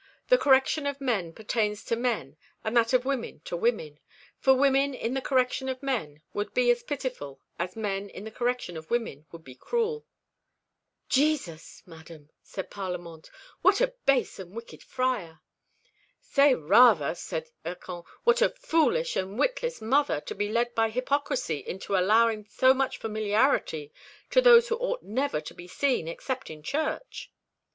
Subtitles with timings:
[0.29, 3.99] The correction of men pertains to men and that of women to women;
[4.39, 8.31] for women in the correction of men would be as pitiful as men in the
[8.31, 10.07] correction of women would be cruel."
[11.07, 11.83] "Jesus!
[11.85, 13.29] madam," said Parlamente,
[13.61, 15.41] "what a base and wicked Friar!"
[16.19, 21.59] "Say rather," said Hircan, "what a foolish and witless mother to be led by hypocrisy
[21.59, 23.93] into allowing so much familiarity
[24.31, 27.31] to those who ought never to be seen except in church."